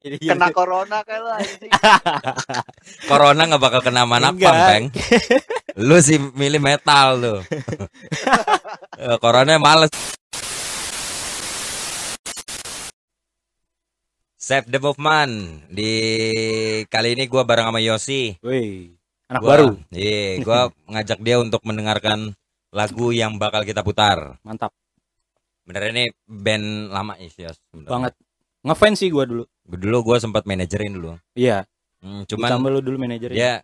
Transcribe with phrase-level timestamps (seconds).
[0.00, 1.68] Kena corona lo anjing.
[3.10, 4.88] Corona nggak bakal kena mana peng.
[5.76, 7.34] Lu sih milih metal lu.
[9.00, 9.88] Eh, Corona males.
[14.36, 15.32] Save the Movement
[15.72, 15.92] di
[16.88, 18.36] kali ini gua bareng sama Yosi.
[18.44, 18.92] Wih,
[19.28, 19.68] anak Gua- baru.
[19.88, 20.60] Iya, gua
[20.92, 22.32] ngajak dia untuk mendengarkan
[22.72, 24.36] lagu yang bakal kita putar.
[24.44, 24.72] Mantap
[25.64, 27.56] Bener ini band lama ya, Yos.
[27.72, 28.12] banget.
[28.60, 29.44] Ngefans sih gua dulu.
[29.70, 31.14] Dulu gua sempat manajerin dulu.
[31.38, 31.64] Iya,
[32.00, 33.60] Hmm, cuman cuman lu dulu manajer dia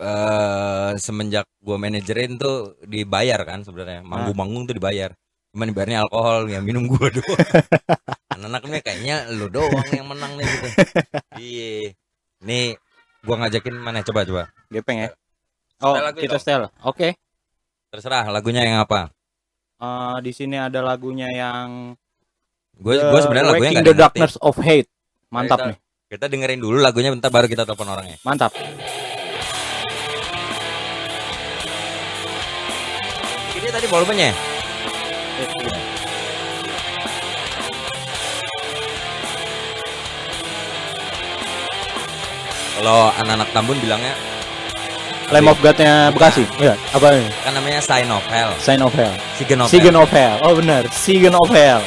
[0.00, 4.00] eh semenjak gua manajerin tuh dibayar kan sebenarnya.
[4.02, 5.12] Manggung-manggung tuh dibayar.
[5.54, 7.38] Cuman dibayarnya alkohol yang minum gua doang.
[8.34, 10.68] Anak-anaknya kayaknya lu doang yang menang nih gitu.
[11.40, 11.72] Iya.
[12.42, 12.66] Nih
[13.22, 14.42] gua ngajakin mana coba coba.
[14.72, 15.10] Gepeng ya.
[15.80, 16.62] Oh, Setel kita setel.
[16.82, 17.16] Oke.
[17.94, 19.12] Terserah lagunya yang apa.
[19.80, 21.96] Eh, di sini ada lagunya yang
[22.80, 23.92] Gue gue sebenarnya lagunya Waking the.
[23.92, 24.88] Darkness of Hate.
[25.28, 25.76] Mantap Kita- nih.
[26.10, 28.16] Kita dengerin dulu lagunya bentar baru kita telepon orangnya.
[28.26, 28.50] Mantap.
[33.54, 34.32] Ini tadi volumenya.
[42.80, 44.16] Kalau anak-anak Tambun bilangnya
[45.30, 46.42] Lamb of God-nya Bekasi.
[46.58, 47.30] Iya, apa ini?
[47.46, 48.50] kan namanya Sign of Hell.
[48.58, 49.14] Sign of Hell.
[49.38, 50.02] Sigen of Hell.
[50.02, 50.36] of Hell.
[50.42, 51.78] Oh benar, Sigen of Hell.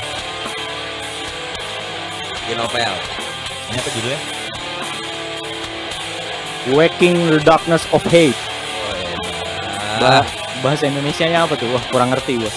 [2.60, 2.98] Of Hell.
[3.70, 4.20] Ini apa judulnya?
[6.72, 8.36] Waking the Darkness of Hate.
[8.36, 9.18] Oh, iya.
[10.00, 10.30] Ba-
[10.62, 11.68] bahasa Indonesianya apa tuh?
[11.70, 12.52] Wah, kurang ngerti gua.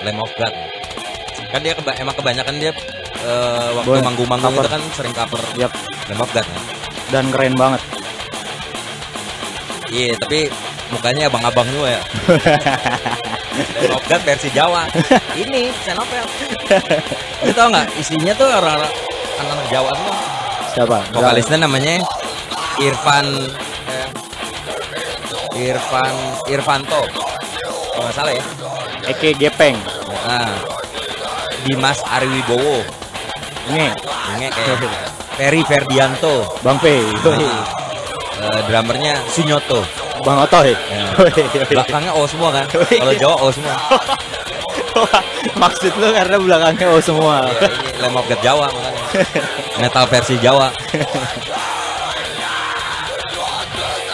[0.00, 0.54] Lamb of God.
[1.50, 2.72] Kan dia keba- emang kebanyakan dia
[3.20, 5.72] eh, waktu manggung-manggung itu kan sering cover Yap.
[6.08, 6.60] Lamb of God ya.
[7.10, 7.82] Dan keren banget.
[9.90, 10.46] Iya, tapi
[10.88, 12.02] mukanya abang-abang juga ya.
[14.06, 14.86] God versi Jawa.
[15.34, 16.24] Ini senopel.
[17.46, 18.92] Lu tau nggak isinya tuh orang-orang
[19.42, 20.16] anak-anak Jawa semua.
[20.70, 20.98] Siapa?
[21.10, 21.98] Vokalisnya namanya
[22.78, 23.26] Irfan
[23.90, 24.08] eh,
[25.58, 26.14] Irfan
[26.46, 27.02] Irfanto.
[27.10, 28.44] Kalau nggak salah ya.
[29.10, 29.74] Eke Gepeng.
[30.26, 30.54] Nah,
[31.66, 32.86] Dimas Arwibowo.
[33.70, 33.86] Ini
[34.38, 34.78] Ini kayak
[35.34, 36.46] Ferry Ferdianto.
[36.62, 36.86] Bang P.
[37.26, 37.66] Nah,
[38.40, 39.99] eh, drummernya Sunyoto.
[40.24, 40.72] Bang Otoy.
[40.76, 41.04] Ya.
[41.68, 42.66] Belakangnya O semua kan.
[42.68, 43.76] Kalau Jawa O semua.
[45.62, 47.48] Maksud lu karena belakangnya oh semua.
[47.48, 49.02] Ya, ini Lamb of God Jawa makanya.
[49.80, 50.68] Metal versi Jawa.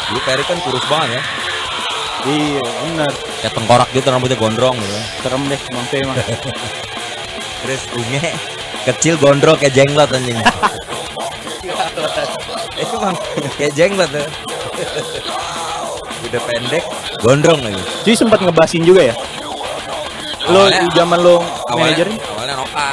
[0.07, 1.23] Dulu Ferry kan kurus banget ya.
[2.27, 3.13] iya, benar.
[3.43, 4.99] Kayak tengkorak gitu rambutnya gondrong gitu.
[5.23, 6.17] Serem deh Bang P mah.
[7.67, 8.31] Terus unge
[8.87, 10.39] kecil gondrong kayak jenglot anjing.
[12.83, 13.15] Emang
[13.59, 14.27] kayak jenglot tuh.
[16.25, 16.85] Udah pendek,
[17.21, 17.83] gondrong lagi.
[18.03, 19.15] Cuy sempat ngebasin juga ya?
[20.47, 22.17] Lo Awalnya- zaman lo manajerin?
[22.33, 22.89] awalnya Noka.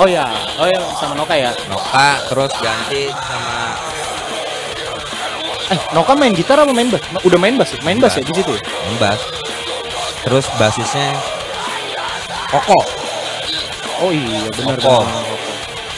[0.00, 0.24] Oh ya,
[0.56, 1.52] oh ya sama Noka ya.
[1.68, 3.54] Noka terus ganti sama
[5.70, 6.98] Eh, Noka main gitar apa main bass?
[7.22, 7.78] Udah main bass, ya?
[7.86, 8.50] main bass ya di situ.
[8.50, 8.62] ya?
[8.98, 9.20] Mbas.
[10.26, 11.14] Terus basisnya
[12.50, 12.74] Koko.
[14.02, 15.06] Oh iya, benar Koko.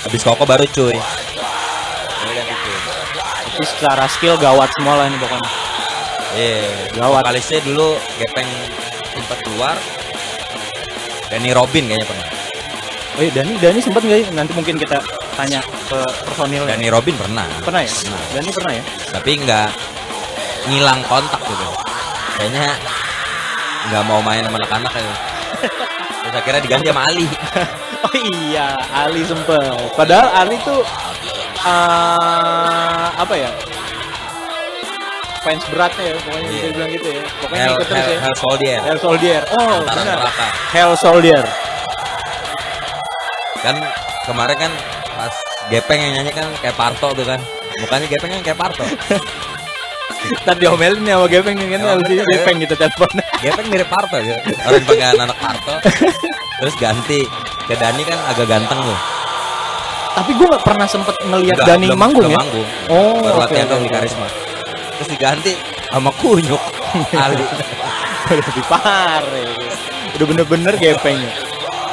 [0.04, 0.98] Habis Koko baru cuy.
[3.48, 5.48] Tapi secara skill gawat semua lah ini pokoknya.
[6.32, 6.64] Iya,
[6.96, 7.28] Gawat.
[7.28, 8.48] Vokalisnya dulu Gepeng
[9.12, 9.76] sempat keluar.
[11.28, 12.28] Danny Robin kayaknya pernah.
[13.12, 14.26] Oh iya, Dani, Dani sempat nggak ya?
[14.32, 14.96] Nanti mungkin kita
[15.36, 16.64] tanya ke personil.
[16.64, 17.44] Danny Robin pernah.
[17.60, 17.92] Pernah ya?
[17.92, 18.20] Pernah.
[18.32, 18.84] Dani pernah ya?
[19.12, 19.68] Tapi nggak
[20.72, 21.66] ngilang kontak gitu.
[22.40, 22.66] Kayaknya
[23.92, 25.14] nggak mau main sama anak-anak ya.
[26.22, 27.28] Terus akhirnya diganti sama Ali.
[28.02, 29.94] Oh iya, Ali sempet.
[29.94, 30.82] Padahal Ali tuh
[31.62, 33.46] eh apa ya?
[35.42, 36.50] Fans beratnya ya, pokoknya Iya.
[36.52, 37.22] bisa bilang gitu ya.
[37.36, 38.20] Pokoknya Hell, ikut terus Hell, ya.
[38.20, 38.78] Hell Soldier.
[38.80, 39.40] Hell Soldier.
[39.52, 40.04] Oh, benar.
[40.16, 40.46] neraka.
[40.70, 41.42] Hell Soldier.
[43.58, 43.76] Kan
[44.24, 44.72] kemarin kan
[45.12, 45.34] pas
[45.68, 47.38] Gepeng yang nyanyi kan kayak Parto tuh kan.
[47.78, 48.84] Mukanya Gepeng kan kayak Parto.
[50.42, 51.94] Ntar diomelin ya sama Gepeng nih kan ya.
[52.28, 53.10] Gepeng gitu telepon.
[53.44, 54.34] Gepeng mirip Parto gitu.
[54.62, 55.74] Orang panggilan anak Parto.
[56.58, 57.20] Terus ganti
[57.66, 58.98] ke Dani kan agak ganteng tuh.
[60.12, 62.36] Tapi gue gak pernah sempet ngeliat Dani manggung ya.
[62.36, 62.68] manggung.
[62.86, 63.96] Oh, Baru latihan oke, dong di oke.
[63.96, 64.26] karisma.
[65.02, 65.58] Terus diganti
[65.90, 66.62] sama Kunyuk.
[67.10, 67.42] Ali.
[68.30, 69.26] Lebih parah.
[69.34, 69.50] ya.
[70.14, 71.32] Udah bener-bener Gepeng ya.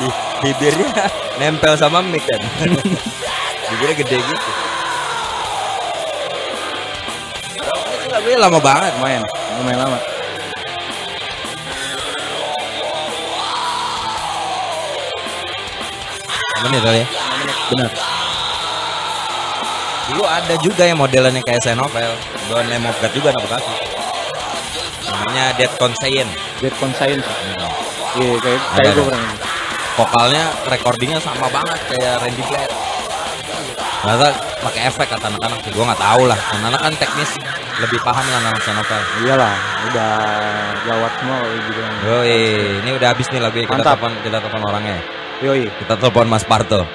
[0.06, 0.15] Ih,
[0.45, 1.09] bibirnya
[1.41, 2.38] nempel sama mic kan.
[3.65, 4.50] bibirnya gede gitu.
[7.57, 8.94] Itu lagunya lama banget.
[9.01, 9.25] Lumayan,
[9.57, 9.97] lumayan lama.
[16.61, 17.07] Menit kali ya.
[17.73, 18.19] Benar.
[20.09, 22.11] Dulu ada juga yang modelannya kayak saya novel.
[22.50, 23.71] Don Lamb of God juga anak Bekasi.
[25.06, 26.33] Namanya Dead Conscience.
[26.59, 27.25] Dead Conscience.
[28.17, 29.33] Iya, kayak Ada, kayak gue pernah.
[29.94, 32.71] vokalnya recordingnya sama banget kayak Randy Blair
[34.00, 34.31] ternyata
[34.63, 37.35] pakai efek kata anak-anak sih gue nggak tahu lah anak-anak kan teknis
[37.77, 39.56] lebih paham lah anak novel Iyalah,
[39.91, 40.11] udah
[40.88, 41.81] gawat semua kalau gitu.
[42.07, 42.39] Yoi,
[42.79, 44.97] ini udah habis nih lagu kita telepon kita telepon orangnya
[45.44, 46.88] Yoi, kita telepon Mas Parto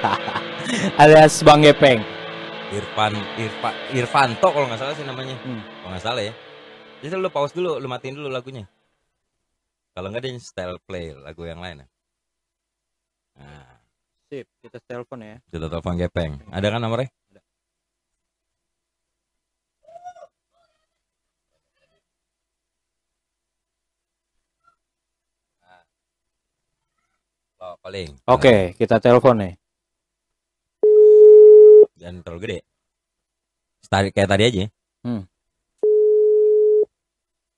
[1.04, 2.00] alias Bang Gepeng.
[2.74, 5.38] Irfan Irfa, Irfanto kalau nggak salah sih namanya.
[5.46, 5.62] Hmm.
[5.62, 6.34] kalau nggak salah ya.
[6.98, 8.66] Jadi lu pause dulu lu matiin dulu lagunya.
[9.94, 11.88] Kalau nggak dia style play lagu yang lain ya.
[13.38, 13.78] Nah.
[14.26, 15.38] Sip, kita telepon ya.
[15.46, 16.42] kita telepon Gepeng.
[16.50, 17.06] Ada kan nomornya?
[27.56, 28.14] Oh, paling.
[28.28, 29.54] Oke, kita telepon nih.
[32.06, 32.58] Dan terlalu gede.
[33.90, 34.64] Tadi kayak tadi aja.
[35.02, 35.26] Hmm.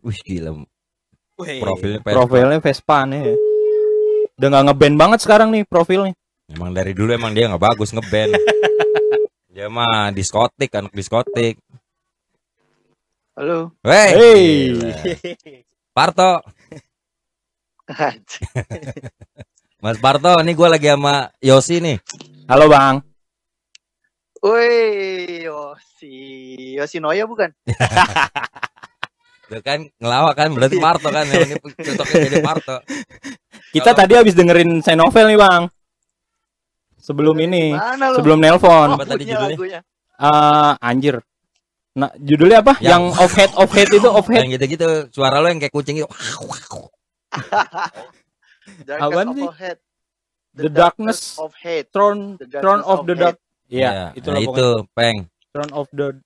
[0.00, 0.64] Wih gila.
[1.36, 2.16] Profilnya Vespa.
[2.16, 3.20] Profilnya Vespa nih.
[3.28, 3.34] ya.
[4.40, 6.16] Udah nggak ngeband banget sekarang nih profilnya.
[6.48, 8.40] Emang dari dulu emang dia nggak bagus ngeband.
[9.52, 11.60] dia mah diskotik anak diskotik.
[13.36, 13.76] Halo.
[13.84, 14.08] Wey.
[14.16, 15.60] Hey.
[15.92, 16.40] Parto,
[19.84, 22.00] Mas Parto, ini gue lagi sama Yosi nih.
[22.48, 23.07] Halo Bang.
[24.38, 26.16] Woi, Yosi.
[26.78, 27.50] Yoshinoya bukan?
[29.50, 31.54] Tuh kan ngelawak kan berarti Parto kan yang ini
[31.90, 32.76] cocoknya jadi Parto.
[33.74, 35.62] Kita Kalau- tadi habis dengerin saya novel nih Bang.
[36.98, 38.94] Sebelum ini, Mana sebelum nelpon.
[38.94, 39.56] Apa tadi judulnya?
[39.56, 39.80] lagunya.
[40.18, 41.16] Eh, anjir.
[41.96, 42.76] Nah, judulnya apa?
[42.78, 44.42] Yang- Yang, off head off head itu off head.
[44.44, 46.06] Yang gitu-gitu suara lo yang kayak kucing gitu.
[48.84, 49.46] Darkness Apaan of sih?
[49.56, 49.80] Hate.
[50.54, 51.88] The Darkness of Hate.
[51.90, 53.36] Throne The Throne Darkness of the Dark.
[53.68, 55.28] Iya, Ya, itu nah itu, Peng.
[55.52, 56.16] Throne of the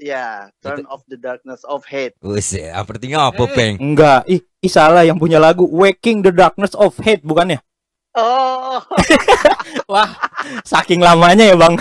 [0.00, 2.16] Iya, Turn of the Darkness of Hate.
[2.24, 3.76] Wis, artinya apa, Peng?
[3.76, 7.60] Enggak, ih, ih salah yang punya lagu Waking the Darkness of Hate bukannya?
[8.16, 8.80] Oh,
[9.92, 10.10] Wah,
[10.64, 11.76] saking lamanya ya, Bang.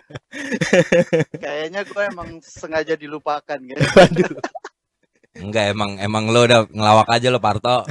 [1.44, 3.78] kayaknya gue emang sengaja dilupakan gitu.
[3.96, 4.34] Waduh.
[5.38, 7.86] Enggak, emang emang lo udah ngelawak aja lo, Parto.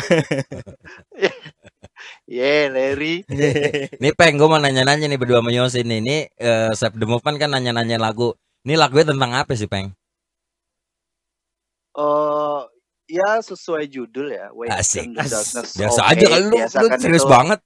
[2.25, 3.25] Yeah, Larry.
[4.01, 5.99] Nih, Peng, gue mau nanya-nanya nih berdua sama Yosi nih.
[5.99, 8.33] Ini eh, Save the Movement kan nanya-nanya lagu.
[8.63, 9.91] Ini lagunya tentang apa sih, Peng?
[11.95, 12.63] Oh,
[13.09, 14.53] ya sesuai judul ya.
[14.53, 15.05] Waken Asik.
[15.17, 17.59] the Darkness Biasa of aja kan lu, Biasa lu kan serius itu- banget.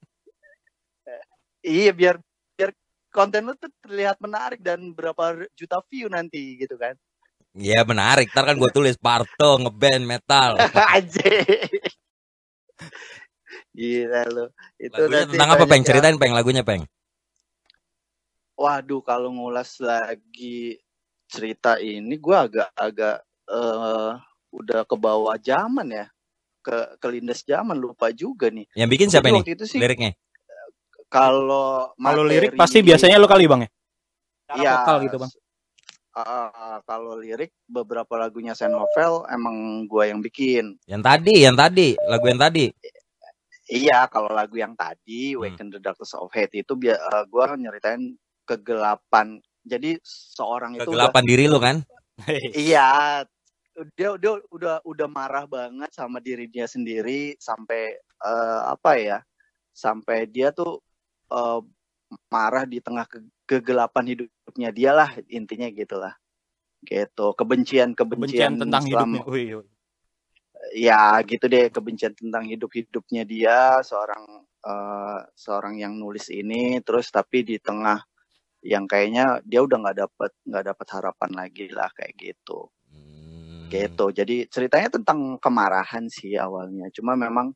[1.63, 2.15] Iya, biar
[2.59, 2.71] biar
[3.07, 6.95] konten lu tuh terlihat menarik dan berapa juta view nanti gitu kan.
[7.53, 10.57] Iya menarik, ntar kan gue tulis Parto ngeband metal.
[10.97, 11.29] Aja.
[13.73, 14.45] Gila lu.
[14.77, 15.83] Itu Lagunya nanti tentang apa, Peng?
[15.83, 16.85] Ceritain, Peng, lagunya, Peng.
[18.53, 20.77] Waduh, kalau ngulas lagi
[21.25, 23.17] cerita ini gua agak-agak
[23.49, 24.11] eh
[24.53, 26.05] udah ke bawah zaman ya.
[26.63, 28.69] Ke kelindes zaman lupa juga nih.
[28.77, 29.39] Yang bikin siapa Jadi ini?
[29.41, 30.13] waktu itu sih Liriknya?
[31.13, 33.69] kalau Kalau lirik pasti biasanya lo kali, Bang ya?
[34.53, 35.31] Iya, vokal gitu, Bang.
[36.13, 40.77] uh, uh, kalau lirik beberapa lagunya Sen Novel emang gua yang bikin.
[40.85, 42.65] Yang tadi, yang tadi, lagu yang tadi.
[43.73, 45.49] Iya, kalau lagu yang tadi Hmm.
[45.49, 48.13] Waken the Darkness of Hate itu biar uh, gua nyeritain
[48.45, 49.41] kegelapan.
[49.65, 51.81] Jadi seorang itu udah Kegelapan diri lo kan?
[52.53, 53.23] Iya,
[53.97, 59.17] dia udah udah udah marah banget sama diri dia sendiri sampai eh, apa ya?
[59.73, 60.77] Sampai dia tuh
[61.33, 61.61] eh,
[62.29, 66.13] marah di tengah ke- kegelapan hidupnya dia lah intinya gitulah.
[66.83, 69.23] Gitu, kebencian Kebencian kebencian tentang selama- hidupnya.
[69.33, 69.72] Wih, wih.
[70.73, 77.13] Ya gitu deh kebencian tentang hidup hidupnya dia seorang eh, seorang yang nulis ini terus
[77.13, 78.01] tapi di tengah
[78.63, 82.71] yang kayaknya dia udah nggak dapet nggak dapet harapan lagi lah kayak gitu.
[82.89, 83.67] Hmm.
[83.67, 84.05] gitu.
[84.15, 86.87] Jadi ceritanya tentang kemarahan sih awalnya.
[86.95, 87.51] Cuma memang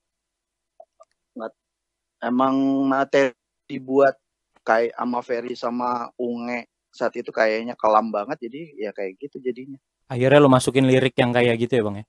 [2.19, 3.31] emang materi
[3.69, 4.19] dibuat
[4.67, 8.49] kayak sama Ferry sama Unge saat itu kayaknya kelam banget.
[8.49, 9.79] Jadi ya kayak gitu jadinya.
[10.07, 12.05] Akhirnya lo masukin lirik yang kayak gitu ya, Bang ya?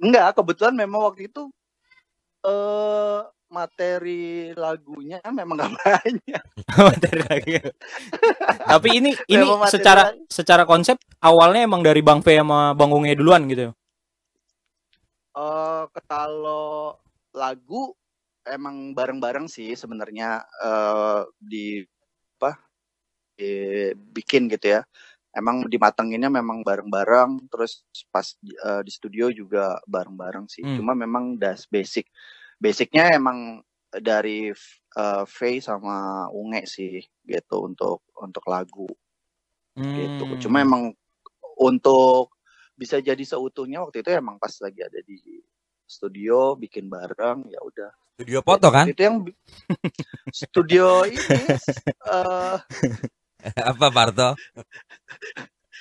[0.00, 1.48] Enggak kebetulan memang waktu itu
[2.40, 3.20] eh
[3.50, 6.42] materi lagunya memang nggak banyak
[6.88, 7.52] Materi lagi.
[8.62, 13.18] Tapi ini ini Memang secara secara konsep awalnya emang dari Bang V sama Bang Unge
[13.18, 13.74] duluan gitu.
[15.30, 16.98] eh kalau
[17.30, 17.94] lagu
[18.42, 21.82] emang bareng-bareng sih sebenarnya eh di
[22.38, 22.58] apa
[23.38, 24.80] dibikin gitu ya.
[25.30, 30.62] Emang dimatenginnya memang bareng-bareng terus pas eh, di studio juga bareng-bareng sih.
[30.66, 30.76] Hmm.
[30.78, 32.10] Cuma memang das basic.
[32.58, 34.50] Basicnya emang dari
[34.96, 38.90] eh, Faye sama Unge sih gitu untuk untuk lagu
[39.78, 40.24] gitu.
[40.26, 40.40] Hmm.
[40.42, 40.90] Cuma emang
[41.60, 42.34] untuk
[42.74, 45.20] bisa jadi seutuhnya waktu itu emang pas lagi ada di
[45.84, 48.88] studio bikin bareng ya udah Studio foto kan?
[48.88, 49.20] itu yang
[50.44, 51.44] studio ini
[52.08, 52.56] eh
[53.70, 54.34] Apa Parto?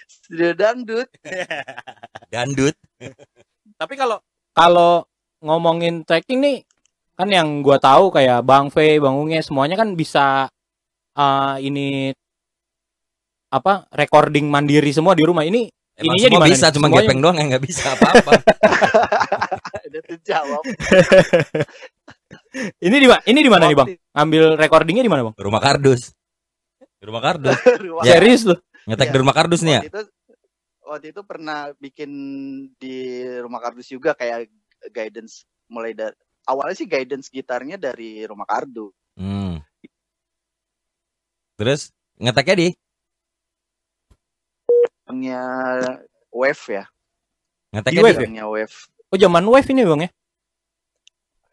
[0.08, 1.10] studio dangdut
[2.34, 2.76] Dandut.
[3.76, 4.22] Tapi kalau
[4.54, 5.04] kalau
[5.42, 6.58] ngomongin tracking nih
[7.16, 10.48] kan yang gua tahu kayak Bang V, Bang Unge semuanya kan bisa
[11.16, 12.14] eh, ini
[13.50, 15.42] apa recording mandiri semua di rumah.
[15.42, 15.66] Ini
[16.00, 16.74] Emang Ininya semua bisa, nih?
[16.80, 18.32] cuma Semuanya- gepeng doang yang nggak bisa apa-apa.
[19.90, 20.64] udah terjawab
[22.80, 23.22] ini di mana?
[23.28, 23.90] Ini di mana nih, Bang?
[24.16, 25.36] Ambil recordingnya di mana, Bang?
[25.36, 26.16] rumah kardus.
[27.00, 27.56] Di rumah kardus.
[27.88, 28.20] rumah- Ya.
[28.20, 28.60] Serius loh.
[28.86, 29.14] Ngetek Iya.
[29.14, 29.82] di rumah kardus nih ya?
[29.82, 30.02] waktu itu
[30.82, 32.12] waktu itu pernah bikin
[32.76, 32.98] di
[33.38, 34.50] rumah kardus juga kayak
[34.90, 39.62] guidance mulai dari awalnya sih guidance gitarnya dari rumah kardus Hmm.
[41.56, 42.68] Terus ngeteknya di
[45.04, 45.42] Bilangnya
[46.30, 46.86] wave ya
[47.70, 48.46] ngeteknya Di wave di ya?
[48.46, 48.76] Wave
[49.10, 50.10] Oh, zaman wave ini, Bang ya?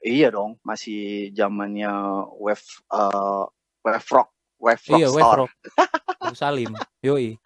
[0.01, 1.89] iya dong masih zamannya
[2.37, 3.45] wave eh,
[3.83, 4.29] wave rock
[4.63, 5.35] wave rock Iya, wave store.
[5.35, 5.53] rock.
[6.23, 6.81] Abu Salim.
[7.05, 7.39] Yoi.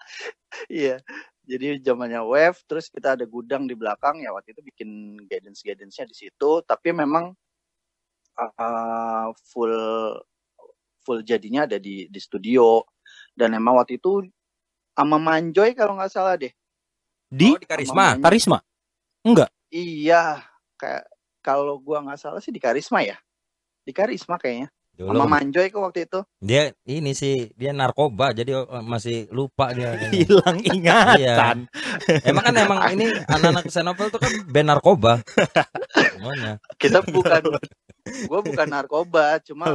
[0.71, 1.01] iya
[1.47, 4.91] jadi zamannya wave terus kita ada gudang di belakang ya waktu itu bikin
[5.29, 7.35] guidance guidance nya di situ tapi memang
[8.39, 9.75] uh, full
[11.05, 12.85] full jadinya ada di di studio
[13.37, 14.25] dan emang waktu itu
[14.97, 16.53] sama Manjoy kalau nggak salah deh
[17.31, 18.17] Di Oh, di Karisma.
[18.17, 18.21] Manjoy.
[18.21, 18.59] Karisma.
[19.27, 19.51] Enggak.
[19.75, 20.45] iya
[20.81, 21.07] kayak
[21.45, 23.19] kalau gua nggak salah sih di Karisma ya
[23.87, 24.71] di Karisma kayaknya
[25.09, 29.97] sama Manjoy kok waktu itu dia ini sih dia narkoba jadi oh, masih lupa dia.
[30.13, 31.57] Hilang ingatan.
[32.29, 35.25] emang kan emang ini anak-anak Xenovel tuh kan band narkoba.
[35.97, 36.61] Semuanya.
[36.77, 37.43] kita bukan
[38.29, 39.73] gua bukan narkoba cuma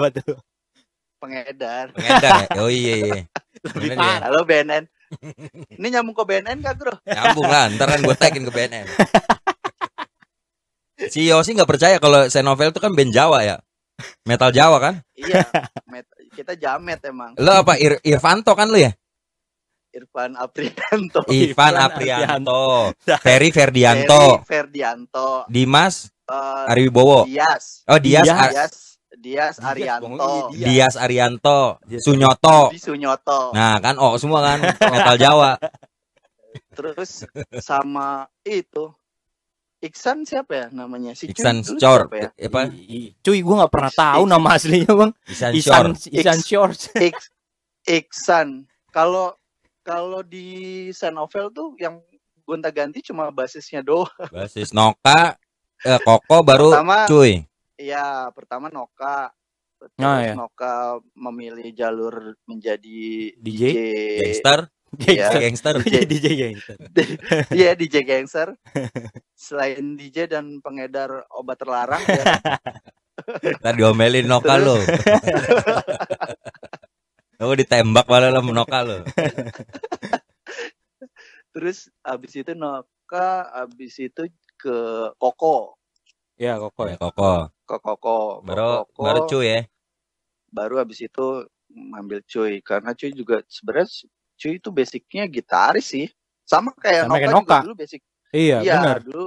[1.18, 2.62] pengedar Pengedar ya.
[2.62, 3.22] Oh iya iya.
[3.66, 4.30] Lebih parah.
[4.30, 4.84] Halo BNN.
[5.80, 6.94] Ini nyambung ke BNN kak bro?
[7.06, 8.86] Nyambung lah, ntar kan gue tagin ke BNN.
[11.10, 13.58] Si Yosi nggak percaya kalau Xenovel itu kan band Jawa ya.
[14.26, 14.96] Metal Jawa kan?
[15.16, 15.46] Iya,
[15.88, 17.32] met- kita jamet emang.
[17.38, 18.92] Lo apa Ir Irvanto kan lu ya?
[19.96, 22.92] Irfan Aprianto, Ivan Ivan Aprianto,
[23.24, 27.24] Ferry Ferdianto, Ferry Ferdianto, Dimas eh, Ariwibowo.
[27.24, 28.36] Dias, Oh Dias Dias.
[28.36, 28.76] Ar- Dias,
[29.16, 29.56] Dias.
[29.64, 30.68] Arianto, Iya.
[30.68, 32.76] Dias Arianto, Sunyoto.
[32.76, 34.60] Sunyoto, Nah kan oh semua kan
[34.92, 35.56] metal Jawa.
[36.76, 37.24] terus
[37.64, 38.92] sama itu
[39.84, 41.12] Iksan siapa ya namanya?
[41.14, 42.30] Si Cuy Iksan dulu Cor, siapa ya?
[42.48, 42.62] apa?
[43.22, 45.12] Cuy, gua nggak pernah tahu Ik- nama aslinya, Bang.
[45.28, 45.90] Isan Isan Shore.
[46.16, 46.82] Isan Shores.
[46.98, 47.26] Ik-
[47.86, 48.48] Iksan.
[48.90, 49.36] Kalau
[49.86, 52.02] kalau di Senovel tuh yang
[52.46, 54.10] gonta-ganti cuma basisnya doang.
[54.34, 55.38] Basis Noka,
[55.82, 57.46] eh, Koko baru Pertama, cuy.
[57.78, 59.30] Iya, pertama Noka.
[59.76, 60.34] Terus Ah, ya.
[60.34, 63.62] Noka memilih jalur menjadi DJ?
[63.62, 63.78] DJ.
[64.24, 64.60] Gangster,
[65.00, 65.30] Iya.
[65.36, 65.76] gangster.
[65.84, 66.78] DJ gangster.
[67.52, 68.56] Iya, DJ gangster.
[69.36, 72.24] Selain DJ dan pengedar obat terlarang ya,
[73.64, 74.76] Tadi diomelin Noka lo.
[77.40, 79.04] Lo ditembak malah lo Noka lo.
[81.52, 84.78] terus abis itu Noka, abis itu ke
[85.16, 85.76] Koko,
[86.36, 86.98] Ya, kok Ya ya.
[87.00, 87.48] Koko.
[87.68, 88.20] ke Koko.
[88.44, 89.62] Baru Koko, baru cuy ya.
[90.52, 93.88] baru abis itu ngambil cuy karena cuy juga sebenarnya
[94.36, 96.08] cuy itu basicnya gitaris sih.
[96.46, 97.58] Sama kayak Sama Noka, kayak juga Noka.
[97.66, 98.02] dulu basic
[98.36, 98.98] Iya, Iya, benar.
[99.02, 99.26] dulu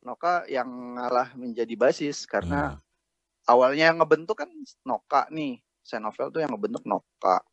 [0.00, 2.80] Noka yang ngalah menjadi basis karena Hmm.
[3.46, 4.48] awalnya yang ngebentuk kan
[4.82, 5.60] Noka nih.
[5.80, 7.44] Senovel tuh yang ngebentuk Noka.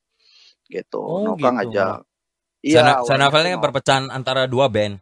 [0.65, 0.99] Gitu.
[0.99, 1.55] Oh, Noka gitu.
[1.59, 1.97] ngajak.
[2.67, 4.99] Awalnya Sanavelnya tuh kan perpecahan antara dua band.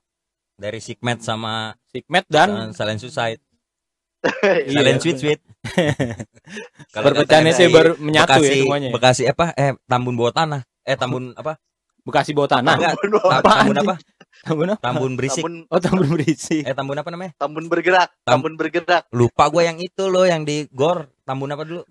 [0.56, 3.42] Dari Sigmet sama Sigmet dan Silent Suicide.
[4.65, 4.82] Iya.
[4.82, 5.42] Silent Sweet Sweet.
[6.94, 8.89] Kalau perpecahannya sih baru menyatu Bekasi, ya semuanya.
[8.89, 9.46] Bekasi apa?
[9.54, 10.62] Eh, Tambun bawah tanah.
[10.82, 11.62] Eh, Tambun apa?
[12.05, 12.75] Bekasi bawah tanah.
[12.77, 13.09] Tambun,
[13.41, 13.93] Tambun apa?
[14.38, 14.79] Tambun apa?
[14.79, 15.41] Tambun berisik.
[15.41, 16.62] tambun, Oh, tambun berisi.
[16.62, 17.31] Eh, Tambun apa namanya?
[17.35, 19.09] tambun bergerak, Tam- tambun bergerak.
[19.09, 21.09] Lupa gue yang itu loh yang di Gor.
[21.24, 21.81] Tambun apa dulu?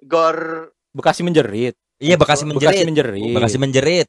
[0.00, 1.74] Gor Bekasi menjerit.
[1.98, 2.84] Iya, Bekasi Bekasi menjerit.
[2.86, 3.32] menjerit.
[3.34, 4.06] Bekasi menjerit.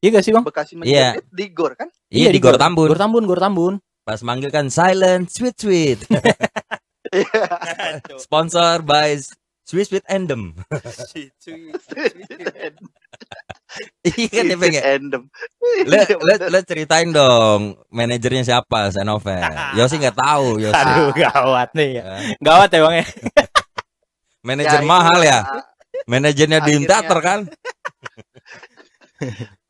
[0.00, 0.42] Iya gak sih, Bang?
[0.42, 1.20] Bekasi Iya.
[1.20, 1.88] menjerit di Gor kan?
[2.08, 2.86] Iya, di Gor Tambun.
[2.88, 3.74] Gor Tambun, Gor Tambun.
[4.02, 5.98] Pas manggil kan Silent Sweet Sweet.
[8.20, 9.14] Sponsor by
[9.62, 10.54] Sweet Sweet Endem.
[14.06, 14.82] Iya kan dia pengen.
[14.86, 15.22] Endem.
[15.84, 19.42] Lo, lo, lo ceritain dong manajernya siapa Senovel.
[19.78, 20.78] Yosi nggak tahu Yosi.
[20.78, 22.04] Aduh, gawat nih ya.
[22.06, 22.16] Ya.
[22.38, 23.06] Gawat ya, Bang ya.
[24.46, 25.38] Manajer Ya, mahal ya.
[25.42, 25.66] a-
[26.04, 27.40] Manajernya di teater kan.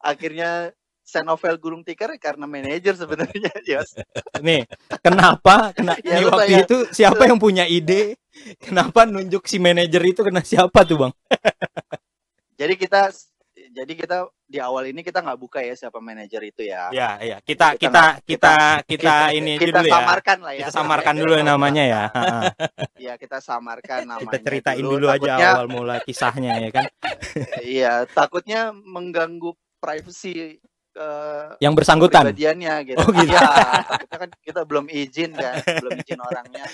[0.02, 0.74] Akhirnya
[1.04, 3.94] Senovel Gulung Tikar karena manajer sebenarnya, Yos.
[4.42, 4.66] Nih,
[4.98, 5.70] kenapa?
[5.70, 6.64] Kena, Ya, lu waktu tanya.
[6.66, 8.18] itu siapa yang punya ide?
[8.58, 11.12] Kenapa nunjuk si manajer itu kena siapa tuh, Bang?
[12.58, 13.14] Jadi kita
[13.74, 14.16] jadi kita
[14.46, 16.88] di awal ini kita nggak buka ya siapa manajer itu ya.
[16.88, 17.36] Ya, iya.
[17.42, 18.54] Kita Kita kita
[18.86, 19.94] kita kita ini aja kita dulu ya.
[19.98, 20.60] samarkan lah ya.
[20.62, 22.02] Kita samarkan dulu namanya ya.
[22.08, 22.40] Ha-ha.
[23.04, 24.22] Iya, kita samarkan namanya.
[24.24, 26.84] Kita ceritain dulu aja Takutnya- awal mula kisahnya ya kan.
[27.76, 30.62] Iya, takutnya mengganggu privacy
[30.94, 32.30] eh, Yang bersangkutan.
[32.30, 32.98] kepribadiannya gitu.
[33.02, 33.28] Oh, gitu.
[33.28, 33.42] Iya,
[33.84, 36.64] takutnya kan kita belum izin kan, belum izin orangnya.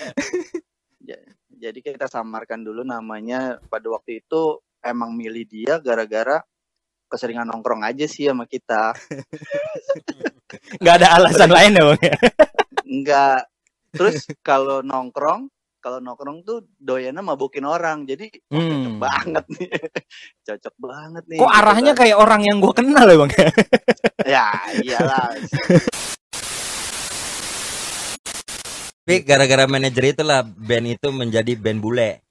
[1.00, 1.26] Ja-
[1.60, 6.40] Jadi kita samarkan dulu namanya pada waktu itu emang milih dia gara-gara
[7.10, 8.94] keseringan nongkrong aja sih sama kita.
[10.78, 12.00] Nggak ada alasan lain ya, Bang.
[12.00, 12.16] ya?
[12.86, 13.40] Enggak.
[13.90, 18.06] Terus kalau nongkrong, kalau nongkrong tuh doyannya mabukin orang.
[18.06, 18.98] Jadi wah, cocok Hmm.
[19.02, 19.68] banget nih.
[20.46, 21.38] cocok banget nih.
[21.38, 22.00] Kok gitu arahnya kan.
[22.06, 23.32] kayak orang yang gue kenal ya, Bang?
[24.22, 24.46] Ya,
[24.78, 25.26] iyalah.
[29.00, 32.22] Tapi gara-gara manajer itulah band itu menjadi band bule.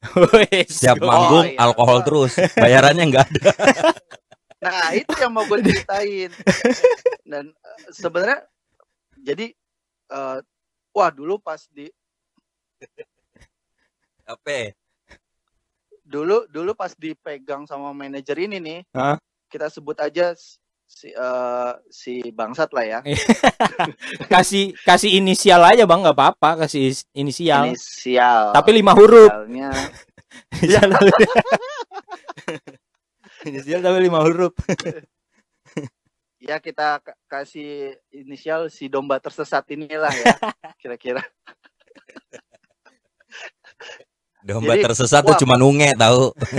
[0.64, 1.60] Siap manggung iya.
[1.60, 2.40] alkohol terus.
[2.56, 3.52] Bayarannya nggak ada.
[4.60, 6.32] Nah, itu yang mau gue ceritain.
[7.24, 8.44] Dan eh, sebenarnya
[9.16, 9.56] jadi
[10.12, 10.38] eh,
[10.92, 11.88] wah dulu pas di
[14.28, 14.76] Apa?
[16.10, 19.22] dulu dulu pas dipegang sama manajer ini nih, Hah?
[19.46, 20.34] kita sebut aja
[20.90, 23.00] si eh, si bangsat lah ya.
[24.34, 27.70] kasih kasih inisial aja, Bang, nggak apa-apa, kasih is- inisial.
[27.70, 28.52] Inisial.
[28.58, 29.30] Tapi lima huruf.
[29.30, 29.70] Inisialnya
[33.48, 34.52] Inisial, tapi lima huruf.
[36.40, 40.36] ya kita ka- kasih inisial si domba tersesat inilah ya.
[40.82, 41.24] Kira-kira.
[44.40, 46.32] Domba Jadi, tersesat tuh wah, cuma nunge tahu.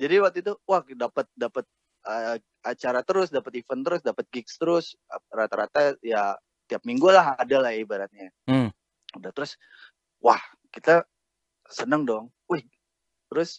[0.00, 1.66] Jadi waktu itu wah dapat dapat
[2.06, 4.94] eh, acara terus, dapat event terus, dapat gigs terus.
[5.30, 6.38] Rata-rata ya
[6.70, 8.30] tiap minggu lah ada lah ibaratnya.
[8.46, 8.70] Hmm.
[9.18, 9.58] Udah terus
[10.22, 10.40] wah,
[10.70, 11.02] kita
[11.66, 12.30] seneng dong.
[12.46, 12.62] Wih.
[13.26, 13.58] Terus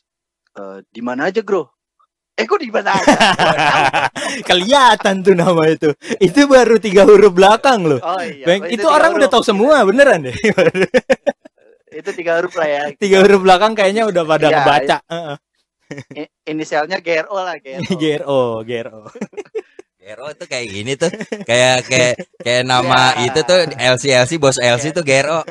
[0.54, 1.70] eh, di mana aja, Bro?
[2.34, 3.14] Eh, kok di mana aja?
[4.50, 5.94] Kelihatan tuh nama itu.
[6.18, 8.02] Itu baru tiga huruf belakang loh.
[8.02, 8.46] Oh iya.
[8.46, 9.34] Bang, oh, itu tiga orang udah huruf.
[9.38, 10.36] tahu semua beneran deh.
[11.94, 12.84] Itu tiga huruf lah ya.
[13.04, 14.98] tiga huruf belakang kayaknya udah pada ngebaca.
[15.06, 15.36] Heeh.
[16.18, 17.86] I- Inisialnya GRO lah, GRO.
[18.02, 19.00] GRO, GRO.
[20.04, 21.08] Gero itu kayak gini tuh.
[21.46, 23.30] Kayak kayak kayak nama Ya.
[23.30, 25.46] itu tuh LC LC bos LC tuh Gero.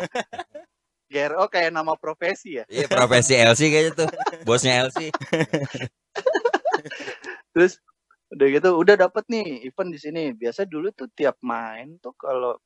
[1.12, 2.64] GRO kayak nama profesi ya.
[2.72, 4.08] Iya profesi LC kayaknya tuh.
[4.48, 5.12] Bosnya LC.
[7.52, 7.76] Terus
[8.32, 10.22] udah gitu udah dapet nih event di sini.
[10.32, 12.56] Biasa dulu tuh tiap main tuh kalau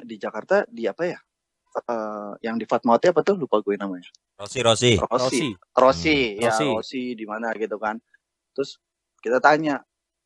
[0.00, 1.18] di Jakarta di apa ya?
[1.70, 4.10] Eh, yang di Fatmawati apa tuh lupa gue namanya.
[4.40, 4.92] Rosi Rosi.
[4.98, 5.12] Rossi.
[5.12, 5.46] Rossi.
[5.76, 6.66] Rossi, ya Rossi.
[6.72, 8.00] Rossi di mana gitu kan.
[8.56, 8.80] Terus
[9.20, 9.78] kita tanya,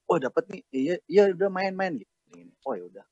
[0.09, 2.13] "Oh, dapat nih." Iya, iya udah main-main gitu.
[2.65, 3.05] Oh, ya udah.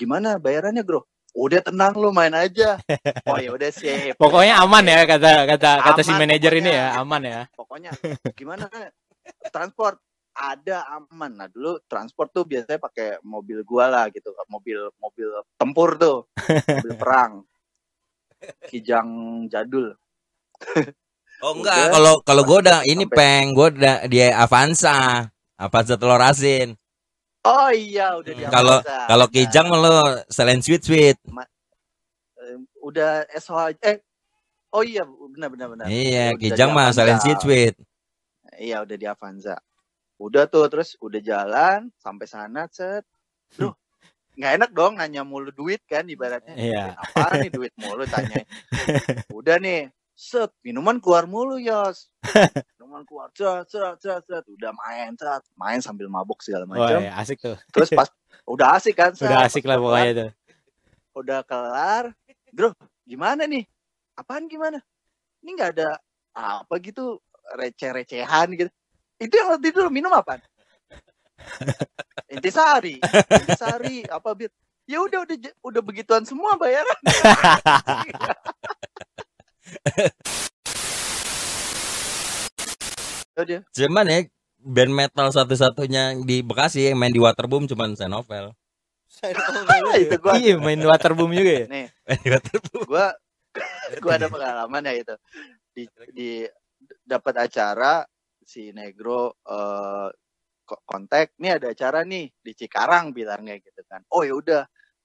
[0.00, 1.04] Gimana bayarannya, Bro?
[1.36, 2.80] Udah tenang lu main aja.
[3.28, 4.16] Oh, ya udah sip.
[4.16, 7.40] Pokoknya aman ya kata kata kata si Aman manajer ini ya, aman ya.
[7.52, 7.90] pokoknya
[8.38, 8.70] gimana
[9.50, 9.98] transport
[10.30, 15.96] ada aman nah dulu transport tuh biasanya pakai mobil gua lah gitu mobil mobil tempur
[15.96, 17.42] tuh mobil perang
[18.68, 19.08] kijang
[19.48, 19.96] jadul
[21.44, 25.28] Oh enggak, kalau kalau gue udah ini Sampai- peng, gue udah dia Avanza.
[25.60, 26.72] Avanza telur asin.
[27.46, 28.98] Oh iya udah di Hmm, Kalau Avanza.
[29.06, 29.36] kalau Benar.
[29.36, 29.94] Kijang lo
[30.26, 31.16] selain sweet sweet.
[32.36, 33.98] Eh, udah SH eh
[34.70, 37.74] oh iya benar benar benar Iya, Udah Kijang mah selain sweet sweet.
[38.56, 39.56] iya udah di Avanza
[40.16, 43.04] udah tuh terus udah jalan sampai sana set
[43.52, 43.76] Duh,
[44.32, 46.84] nggak enak dong nanya mulu duit kan ibaratnya Iya.
[46.96, 48.40] apa nih duit mulu tanya
[49.38, 52.08] udah nih set minuman keluar mulu yos
[52.86, 57.18] minuman keluar set set set set udah main set main sambil mabuk segala macam ya,
[57.18, 57.58] asik tuh.
[57.74, 58.06] terus pas
[58.54, 59.26] udah asik kan set.
[59.26, 60.30] Udah asik lah pokoknya tuh.
[61.18, 62.14] udah kelar
[62.54, 62.70] bro
[63.02, 63.66] gimana nih?
[64.14, 64.78] Apaan gimana?
[65.42, 65.98] Ini nggak ada
[66.30, 67.18] apa gitu
[67.58, 68.70] receh-recehan gitu.
[69.18, 70.38] Itu yang itu lu minum apa
[72.32, 74.54] intisari intisari apa bir?
[74.86, 76.94] Ya udah udah udah begituan semua bayaran
[83.36, 83.60] Udah.
[83.70, 84.20] Cuman ya
[84.58, 88.50] band metal satu-satunya di Bekasi yang main di Waterboom cuman Senovel.
[89.96, 91.66] itu gua Iya, main waterboom juga ya.
[91.70, 92.84] nih Main di Waterboom.
[92.84, 93.06] gua
[94.02, 95.14] gua ada pengalaman ya itu
[95.72, 96.30] di di
[97.06, 98.04] dapat acara
[98.42, 100.08] si negro eh
[100.66, 104.62] ko- kontak nih ada acara nih di Cikarang bilangnya gitu kan oh ya udah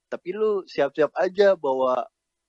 [0.09, 2.03] tapi lu siap-siap aja bawa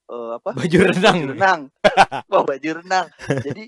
[0.09, 1.17] eh, apa Baju renang.
[1.21, 1.61] baju renang
[2.33, 3.07] bawa baju renang
[3.45, 3.65] jadi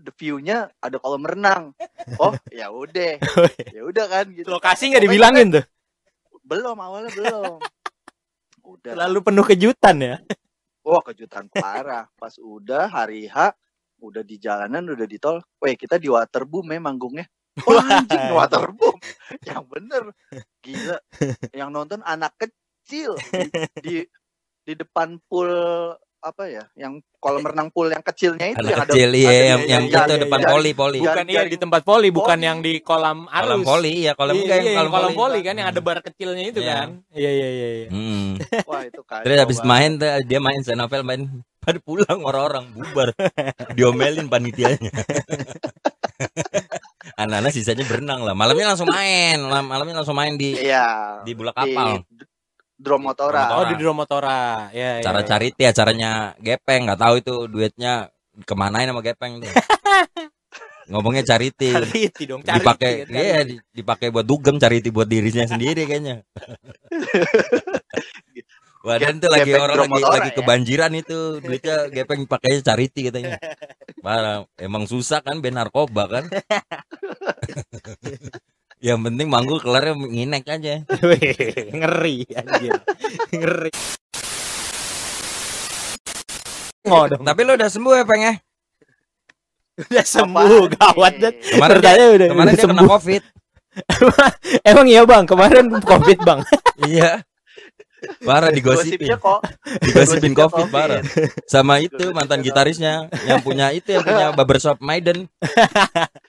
[0.00, 1.72] the view-nya ada kolam renang.
[2.18, 3.18] Oh ya udah.
[3.74, 4.48] Ya udah kan gitu.
[4.48, 5.64] Lokasi nggak dibilangin tuh.
[6.44, 7.56] belum awalnya belum.
[8.64, 8.96] Udah.
[8.96, 10.16] Lalu penuh kejutan ya.
[10.88, 12.08] Wah kejutan parah.
[12.16, 13.52] Pas udah hari H,
[14.00, 15.40] udah di jalanan udah di tol.
[15.60, 17.24] Weh kita di waterboom ya manggungnya.
[17.64, 18.04] Wah.
[18.04, 18.96] anjing waterboom.
[19.44, 20.02] Yang bener.
[20.64, 20.98] Gila.
[21.52, 23.48] Yang nonton anak kecil di
[23.80, 23.94] di,
[24.64, 25.52] di depan pool
[26.24, 30.08] apa ya yang kolam renang pool yang kecilnya itu yang kecil iya yang yang jaring-
[30.08, 30.96] itu depan poli poli.
[30.98, 32.42] Bukan iya di tempat poli bukan poli.
[32.42, 35.54] yang di kolam arus Kolam poli ya kolam iya, iya, yang yang kolam poli kan
[35.54, 36.74] yang ada bar kecilnya itu Iya.
[36.74, 37.86] kan iya iya iya iya.
[37.88, 38.28] Hmm.
[38.68, 41.20] wah itu kacau Terus habis main tuh, dia main Senopel main
[41.60, 43.08] pada pulang orang-orang bubar
[43.72, 44.88] diomelin panitianya
[47.16, 51.54] anak-anak sisanya berenang lah malamnya langsung main Lam- malamnya langsung main di iya di bulak
[51.54, 52.00] di kapal
[52.74, 55.26] Dromotora oh di Dromotora ya ya, cara ya.
[55.26, 56.10] charity acaranya
[56.42, 58.10] gepeng nggak tahu itu duitnya
[58.44, 59.50] kemanain sama gepeng tuh
[60.90, 63.40] ngomongnya charity Charity dong charity dipakai kan, iya
[63.72, 66.20] dipakai buat dugem charity buat dirinya sendiri kayaknya
[68.84, 70.36] Wadan tuh lagi orang lagi Dromotora lagi ya?
[70.36, 73.40] kebanjiran itu duitnya gepeng pakainya charity katanya.
[74.04, 76.24] Parah, emang susah kan ben narkoba kan.
[78.84, 80.84] Yang penting manggung kelarnya nginek aja.
[81.80, 82.76] Ngeri anjir
[83.32, 83.72] ngeri
[86.84, 88.34] ngodong Tapi lu udah sembuh ya peng ya?
[89.74, 93.22] udah sembuh gawat dan Kemarin dia, udah, kemarin udah dia kena sembuh covid.
[94.70, 96.40] emang iya bang kemarin covid bang
[96.86, 97.26] iya.
[98.22, 99.16] Parah digosipin.
[99.16, 99.40] Kok
[99.80, 101.00] Digosipin gosipnya covid parah.
[101.48, 105.26] Sama itu mantan gitarisnya yang punya itu yang punya barbershop Maiden.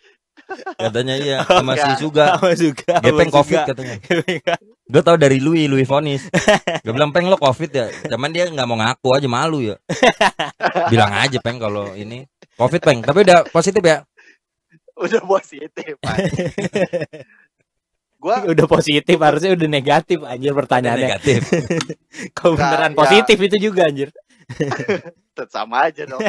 [0.76, 1.90] Katanya iya sama si.
[1.98, 2.38] Suga.
[2.38, 3.70] sama juga Gepeng covid juga.
[3.72, 3.96] katanya.
[4.92, 6.30] Gue tau dari Louis, Louis Fonis.
[6.86, 7.86] Gue bilang peng lo covid ya.
[8.06, 9.76] Cuman dia nggak mau ngaku aja malu ya.
[10.88, 13.00] Bilang aja peng kalau ini covid peng.
[13.00, 14.06] Tapi udah positif ya.
[14.96, 16.00] udah positif
[18.16, 21.40] gua udah positif harusnya udah negatif anjir pertanyaannya negatif.
[22.32, 22.98] kalau beneran Nah, ya.
[22.98, 24.10] positif itu juga anjir
[25.30, 26.24] tetap sama aja dong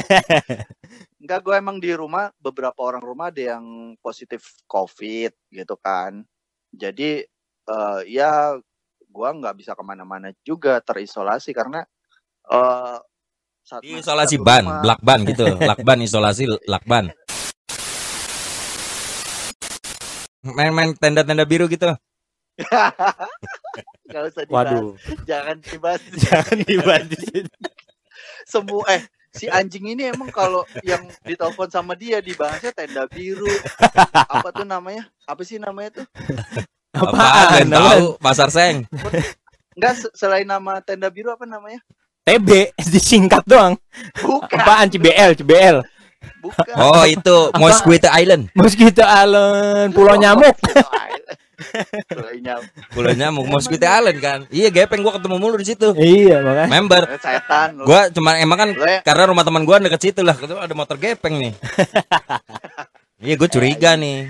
[1.17, 6.21] Enggak, gue emang di rumah beberapa orang rumah ada yang positif COVID gitu kan.
[6.77, 7.25] Jadi
[7.67, 8.61] eh, ya
[9.09, 11.81] gua nggak bisa ke mana-mana juga terisolasi karena
[12.53, 12.99] eh
[13.65, 15.57] saat Di isolasi ban, rumah- lakban gitu.
[15.57, 17.11] Lakban isolasi lakban.
[20.47, 21.91] Main-main tenda-tenda biru gitu.
[24.07, 24.89] Nggak usah dibahas, waduh
[25.27, 26.03] jangan dibahas.
[26.29, 27.05] jangan dibahas
[28.47, 29.03] Semua eh
[29.37, 33.47] si anjing ini emang kalau yang ditelepon sama dia dibahasnya tenda biru.
[34.13, 35.05] Apa tuh namanya?
[35.29, 36.07] Apa sih namanya tuh?
[36.97, 37.13] Apaan?
[37.13, 38.89] apaan tahu pasar seng.
[39.77, 41.85] Enggak se- selain nama tenda biru apa namanya?
[42.27, 43.79] TB disingkat doang
[44.19, 45.79] Bukan, apaan CBL CBL
[46.43, 46.75] bukan.
[46.75, 48.51] Oh, itu Mosquito Island.
[48.51, 50.51] Mosquito Island Pulau Nyamuk
[52.07, 52.69] Pulau nyamuk.
[52.91, 54.41] Pulau nyamuk Mosquito Island kan.
[54.49, 55.97] Iya, gepeng gua ketemu mulu di situ.
[55.97, 57.03] iya makanya Member.
[57.09, 57.69] Eh, Setan.
[57.81, 60.97] Gua cuma emang kan ya- karena rumah teman gua deket situ lah, ketemu ada motor
[60.97, 61.53] gepeng nih.
[63.17, 64.29] Iya, gue curiga nih.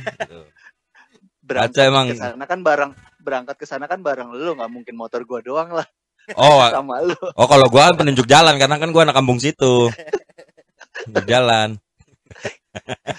[1.42, 2.06] Berangkat Baca emang.
[2.06, 5.74] ke sana kan bareng berangkat ke sana kan bareng lu nggak mungkin motor gua doang
[5.74, 5.82] lah
[6.34, 7.14] Oh, sama lu.
[7.14, 9.90] oh kalau gua penunjuk jalan karena kan gua anak kampung situ.
[11.26, 11.78] Jalan.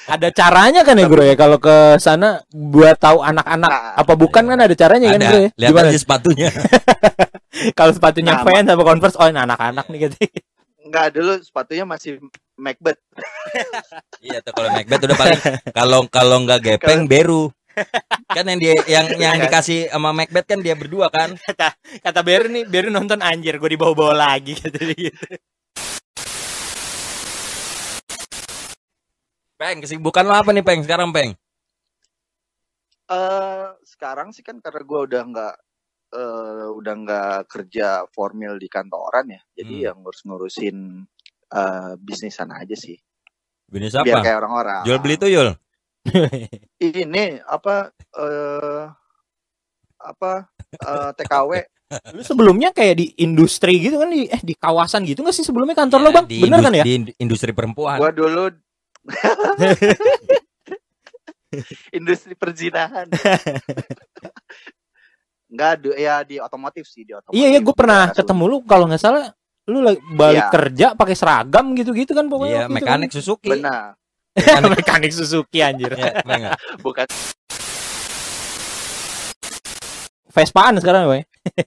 [0.08, 4.44] Ada caranya kan ya bro ya kalau ke sana buat tahu anak-anak Nah, apa bukan
[4.48, 5.88] kan ada caranya kan bro ya Ada, lihat Gimana?
[5.92, 6.50] aja sepatunya.
[7.78, 10.18] kalau sepatunya Nah, fans apa converse oh ini anak-anak nih gitu
[10.88, 12.24] Enggak dulu sepatunya masih
[12.56, 12.98] Macbeth.
[14.24, 15.40] Iya tuh kalau Macbeth udah paling
[15.78, 17.52] kalau kalau nggak gepeng beru.
[18.34, 21.36] Kan yang dia yang yang dikasih sama Macbeth kan dia berdua kan.
[22.02, 25.26] kata Beru nih Beru nonton anjir gue dibawa-bawa lagi kata dia gitu
[29.58, 31.34] Peng, kesibukan lo apa nih Peng sekarang Peng?
[33.08, 35.56] Eh sekarang sih kan karena gua udah nggak
[36.08, 39.42] eh udah nggak kerja formal di kantoran ya.
[39.56, 39.86] Jadi Hmm.
[39.90, 40.78] yang ngurus-ngurusin
[41.48, 42.96] eh bisnisan aja sih.
[43.66, 44.24] Bisnis Biar apa?
[44.24, 44.82] kayak orang-orang.
[44.86, 45.50] Jual beli tuh Yul.
[46.80, 48.86] Ini apa eh
[49.98, 50.32] apa
[50.72, 51.52] eh, TKW
[52.12, 55.72] lu sebelumnya kayak di industri gitu kan di eh di kawasan gitu nggak sih sebelumnya
[55.74, 57.96] kantor lo bang Di bener kan ya Di ind- industri perempuan.
[57.96, 58.52] gua dulu
[61.96, 63.08] industri perzinahan.
[65.48, 67.40] Enggak, ya di otomotif sih di otomotif.
[67.40, 69.32] iya iya gue pernah Daerah ketemu lu kalau nggak salah
[69.68, 70.52] lu lagi balik Iya.
[70.52, 73.16] kerja pakai seragam gitu-gitu kan pokoknya Iya, itu mekanik kan.
[73.16, 73.50] Suzuki.
[73.56, 73.96] Benar.
[74.36, 74.70] Mekanik.
[74.80, 76.56] mekanik Suzuki anjir Iya, nggak?
[76.84, 77.08] Bukan
[80.28, 81.22] Vespaan sekarang gue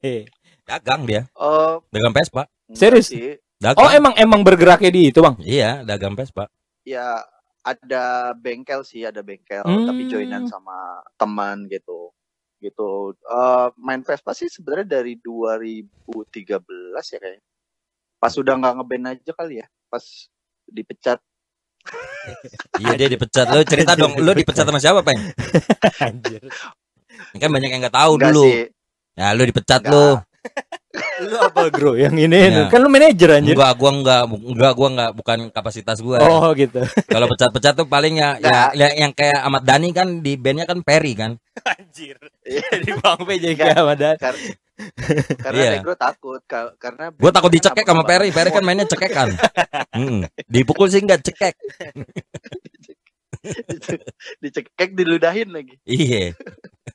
[0.68, 2.46] Dagang dia, eh dagang Vespa.
[2.70, 3.10] Serius?
[3.10, 3.34] sih.
[3.58, 3.80] Dagang.
[3.82, 6.46] oh emang emang bergeraknya di itu bang Iya, dagang Vespa.
[6.82, 7.20] Ya
[7.60, 9.84] ada bengkel sih, ada bengkel Hmm.
[9.84, 12.12] tapi joinan sama teman gitu.
[12.60, 12.90] Gitu.
[13.16, 17.44] Eh main Vespa sih sebenarnya dari 2013 ya kayaknya.
[18.20, 20.04] Pas udah nggak ngeband aja kali ya, pas
[20.68, 21.20] dipecat.
[22.80, 23.48] Iya dia dipecat.
[23.48, 25.16] Lu cerita dong, lu dipecat sama siapa, Peng?
[26.04, 26.44] Anjir.
[27.32, 28.44] Kan banyak yang nggak tahu Enggak dulu.
[28.44, 28.60] sih.
[29.16, 29.92] Ya lu dipecat Enggak.
[29.96, 30.06] lu.
[31.20, 31.94] Lu apa, Bro?
[31.94, 32.66] Yang ini Ya.
[32.66, 33.54] kan lu manajer anjir.
[33.54, 36.18] Enggak, gua enggak, enggak gua enggak bukan kapasitas gua.
[36.18, 36.80] Oh, gitu.
[37.06, 40.80] Kalau pecat-pecat tuh paling ya, ya, ya yang kayak Ahmad Dhani kan di bandnya kan
[40.80, 41.36] Perry kan.
[41.60, 42.16] Anjir.
[42.42, 44.16] Jadi Bang P jadi kayak apa dan?
[44.16, 44.42] Kar-
[45.38, 45.70] karena Iya.
[45.76, 48.28] Negro takut ka- karena Gua takut kan dicekek apa- sama Perry.
[48.30, 49.28] Perry kan mainnya cekekan.
[49.90, 50.22] Hmm.
[50.46, 51.54] Dipukul sih enggak cekek.
[54.40, 55.76] dicekek diludahin lagi.
[55.84, 56.32] Iya.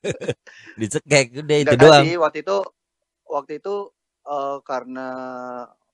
[0.80, 2.04] Dicekek udah itu doang.
[2.04, 2.58] sih waktu itu
[3.36, 3.76] waktu itu
[4.24, 5.08] eh, karena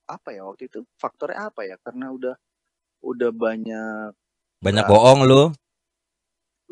[0.05, 2.35] apa ya waktu itu faktornya apa ya karena udah
[3.01, 4.11] udah banyak
[4.61, 4.91] Banyak Nah.
[4.93, 5.43] bohong lu.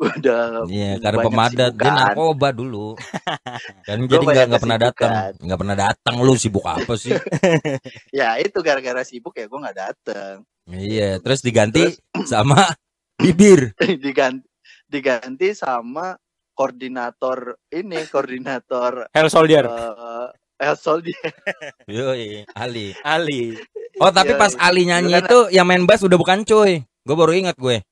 [0.00, 2.94] udah Iya, karena pemadat dia narkoba dulu.
[3.88, 7.12] Kan Gua jadi nggak nggak pernah datang, nggak pernah datang lu sibuk apa sih?
[8.18, 10.34] ya itu gara-gara sibuk ya gue nggak dateng
[10.70, 11.98] iya, terus diganti
[12.32, 12.70] sama
[13.18, 13.74] bibir.
[14.04, 14.46] diganti
[14.86, 16.14] diganti sama
[16.54, 19.66] koordinator ini koordinator Hell Soldier.
[19.66, 20.28] eh
[20.60, 21.16] El Soldier
[21.88, 22.92] Yoi, Ali.
[23.00, 23.56] Ali.
[24.00, 26.80] Oh, tapi pas Ali nyanyi itu yang main bass udah bukan cuy.
[27.04, 27.84] Gue baru ingat gue.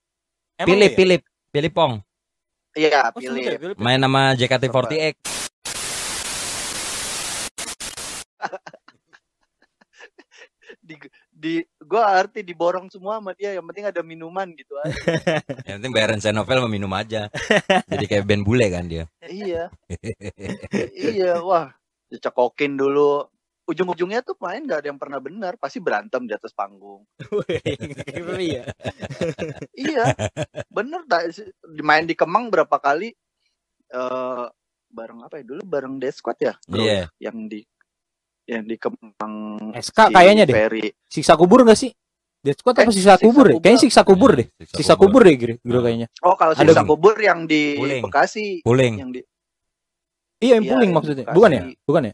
[0.57, 0.97] Philip, iya?
[0.97, 1.21] Philip,
[1.53, 2.01] Philip Pong.
[2.73, 3.77] iya Oh, pilih.
[3.77, 5.13] Main nama JKT48.
[10.81, 10.97] di
[11.29, 14.89] di gue arti diborong semua sama dia yang penting ada minuman gitu aja
[15.69, 17.29] Yang penting bayaran saya novel sama minum aja.
[17.85, 19.05] Jadi kayak band bule kan dia.
[19.29, 19.69] iya
[20.97, 21.69] iya wah
[22.09, 23.23] dicekokin dulu
[23.65, 27.05] ujung-ujungnya tuh main gak ada yang pernah benar pasti berantem di atas panggung
[28.35, 28.65] Iya.
[29.87, 30.05] iya
[30.67, 31.29] bener tak
[31.79, 33.13] main di Kemang berapa kali
[33.87, 34.45] eh
[34.89, 36.53] bareng apa ya dulu bareng Death Squad ya?
[36.65, 37.13] Iya.
[37.21, 37.61] yang di
[38.49, 39.33] yang di Kemang
[39.77, 40.55] SK kayaknya deh.
[40.57, 41.93] Ferry Siksa kubur gak sih?
[42.39, 43.53] Dead Squad apa Eh, siksa siksa kubur deh?
[43.53, 43.61] kubur.
[43.61, 44.47] Kayaknya siksa kubur deh.
[44.63, 45.83] Siksa kubur deh, Giro, Giro Ah.
[45.85, 46.07] kayaknya.
[46.23, 46.87] oh kalau Ada siksa bang.
[46.87, 48.01] kubur yang di Puling.
[48.01, 48.93] Bekasi Puling.
[48.97, 49.21] yang di
[50.39, 51.25] Iya, yang Iya, puling maksudnya.
[51.31, 51.61] Bukan ya?
[51.83, 52.13] Bukan ya?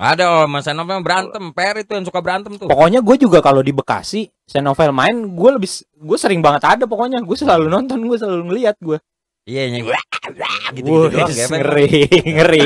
[0.00, 1.52] Ada oh, Mas saya novel berantem.
[1.52, 2.68] Per itu yang suka berantem tuh.
[2.72, 6.84] Pokoknya gue juga kalau di Bekasi, saya novel main, gue lebih gue sering banget ada
[6.88, 7.20] pokoknya.
[7.20, 8.96] Gue selalu nonton, gue selalu ngeliat gue.
[9.44, 10.04] Iya, yang wah,
[10.36, 11.28] wah, gitu-gitu Wah, doang.
[11.32, 11.56] apa?
[11.60, 12.62] ngeri, ngeri.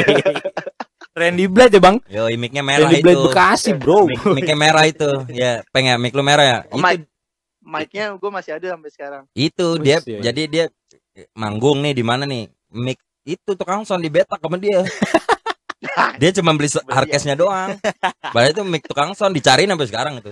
[1.18, 1.96] Randy Blade ya bang?
[2.10, 3.06] Yo, mic-nya merah Randy itu.
[3.06, 4.10] Blade Bekasi bro.
[4.10, 5.10] Mic, mic-nya merah itu.
[5.30, 6.58] Ya, pengen mic lu merah ya.
[6.74, 7.06] Oh, Itu,
[7.64, 10.20] mic-nya gue masih ada sampai sekarang itu dia iya, iya.
[10.30, 10.64] jadi dia
[11.32, 12.50] manggung nih di mana nih?
[12.74, 14.84] Mic itu tukang sound dibetak sama dia.
[16.20, 16.80] dia cuma beli ya.
[16.88, 17.76] hardcase-nya doang.
[18.32, 20.30] Padahal itu mic tukang sound dicariin sampai sekarang itu.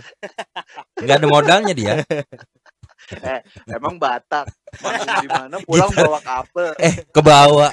[1.01, 1.95] Enggak ada modalnya dia.
[3.77, 4.49] emang Batak
[5.21, 6.01] di mana pulang Gitu.
[6.01, 7.73] bawa kabel Eh, ke bawah.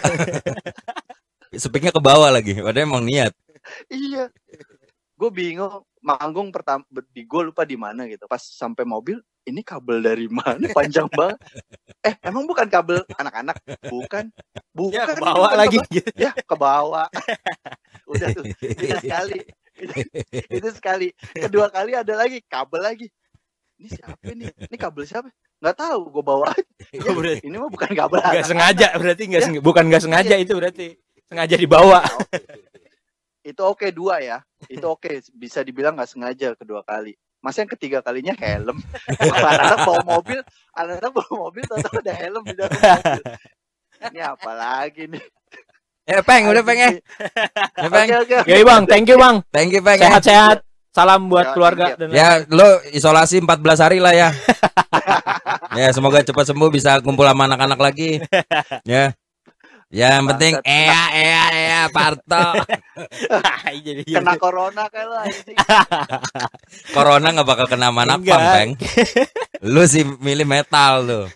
[1.56, 2.56] Speaknya ke bawah lagi.
[2.58, 3.32] Padahal emang niat.
[3.92, 4.32] iya
[5.20, 8.24] gue bingung manggung pertama di gue lupa di mana gitu.
[8.26, 10.60] Pas sampai mobil ini kabel dari mana?
[10.78, 11.38] Panjang banget.
[12.00, 13.60] Eh emang bukan kabel anak-anak?
[13.84, 14.32] Bukan.
[14.72, 15.78] Bukan Ya, ke bawah lagi.
[16.16, 17.08] ya ke bawah
[18.12, 19.40] udah tuh itu sekali.
[19.76, 19.94] Itu,
[20.50, 21.08] itu sekali.
[21.32, 23.08] Kedua kali ada lagi kabel lagi.
[23.76, 25.32] Ini siapa nih ini kabel siapa?
[25.60, 26.64] Nggak tahu gue bawa aja.
[26.90, 28.48] Ya, berarti- ini mah bukan kabel Gak anak.
[28.48, 29.60] sengaja berarti nggak Ya.
[29.60, 30.88] bukan nggak sengaja itu berarti.
[31.26, 32.02] Sengaja dibawa.
[33.50, 34.38] Itu oke dua ya
[34.70, 38.78] itu oke bisa dibilang nggak sengaja kedua kali masa yang ketiga kalinya helm
[39.24, 40.40] anak-anak bawa mobil
[40.76, 43.24] anak-anak bawa mobil tahu ada helm di dalam mobil
[44.12, 45.24] ini apa lagi nih
[46.10, 46.90] Eh, peng, udah peng ya.
[47.86, 48.08] Udah peng.
[48.10, 49.46] oke oke Oke bang, thank you bang.
[49.54, 50.02] Thank you, peng.
[50.02, 50.10] ya.
[50.10, 50.66] Sehat-sehat.
[50.90, 54.30] Salam buat Ya, keluarga dan Ya, lo isolasi 14 hari lah ya.
[55.86, 58.18] ya, semoga cepat sembuh bisa kumpul sama anak-anak lagi.
[58.90, 59.14] Ya.
[59.90, 62.62] Ya, yang penting ea ea ea Parto.
[63.90, 65.58] Jadi kena corona kayak lo anjing
[66.96, 68.54] Corona nggak bakal kena napang, Enggak.
[68.54, 68.72] Peng.
[69.66, 71.22] Lu sih milih metal lu.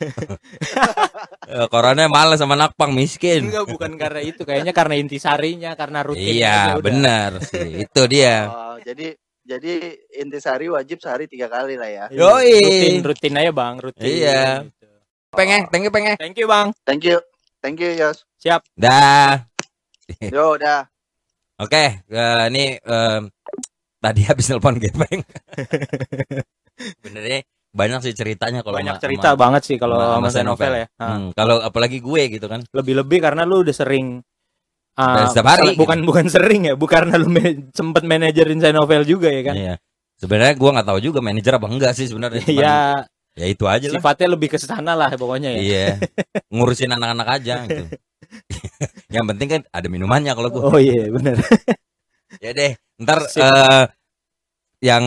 [1.43, 3.51] Eh, Corona malas sama napang miskin.
[3.51, 6.39] Enggak bukan karena itu, kayaknya karena intisarinya, karena rutin.
[6.39, 7.83] Iya, benar sih.
[7.83, 8.47] Itu dia.
[8.47, 9.11] oh, jadi
[9.43, 9.91] jadi
[10.23, 12.63] intisari wajib sehari tiga kali lah ya Yoi.
[12.63, 14.07] Rutin, rutin aja bang, rutin.
[14.07, 14.43] Iya.
[14.65, 14.87] Gitu.
[15.35, 16.15] Pengen, thank you, pengen.
[16.15, 16.71] Thank you bang.
[16.87, 17.19] thank you
[17.63, 18.61] thank you Yos Siap.
[18.75, 19.47] Dah.
[20.21, 20.83] yo udah
[21.55, 23.29] Oke, eh, ini em,
[23.97, 25.21] tadi habis nelpon gepeng.
[27.05, 27.39] Bener ya,
[27.71, 30.73] banyak sih ceritanya kalau Banyak sama- cerita sama- banget sih kalau sama- sama novel novel.
[30.75, 30.85] ya.
[30.97, 32.65] Nah, Hmm, kalau apalagi gue gitu kan.
[32.67, 34.19] Lebih-lebih karena lu udah sering
[34.93, 37.29] ah, Dan setiap hari, bukan bukan sering ya, bukan karena lu
[37.71, 39.55] sempet manajerin saya novel juga ya kan.
[39.55, 39.75] Iya.
[40.17, 42.43] Sebenarnya gue nggak tahu juga manajer apa enggak sih sebenarnya.
[42.45, 42.77] Iya,
[43.33, 43.97] Ya itu aja lah.
[43.97, 45.61] sifatnya lebih ke sana lah pokoknya ya.
[45.61, 45.87] Iya.
[46.53, 47.85] Ngurusin anak-anak aja gitu.
[49.13, 50.61] Yang penting kan ada minumannya kalau gue.
[50.61, 51.37] Oh iya, benar.
[52.41, 53.85] Ya deh, ntar eh,
[54.81, 55.05] yang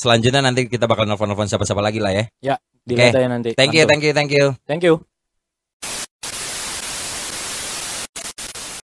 [0.00, 2.56] selanjutnya nanti kita bakal nelfon-nelfon siapa-siapa lagi lah ya.
[2.80, 3.50] Dilihat aja nanti.
[3.52, 4.56] Thank you, thank you, thank you.
[4.64, 5.04] Thank you.